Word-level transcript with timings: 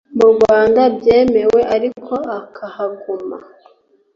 Mu 0.17 0.25
rwanda 0.33 0.81
byemewe 0.97 1.59
ariko 1.75 2.13
akahaguma 2.39 3.37